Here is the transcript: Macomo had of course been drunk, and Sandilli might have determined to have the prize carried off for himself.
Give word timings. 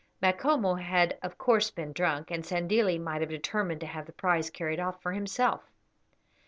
Macomo 0.19 0.73
had 0.81 1.15
of 1.21 1.37
course 1.37 1.69
been 1.69 1.93
drunk, 1.93 2.31
and 2.31 2.43
Sandilli 2.43 2.97
might 2.97 3.21
have 3.21 3.29
determined 3.29 3.81
to 3.81 3.85
have 3.85 4.07
the 4.07 4.11
prize 4.11 4.49
carried 4.49 4.79
off 4.79 4.99
for 4.99 5.11
himself. 5.11 5.61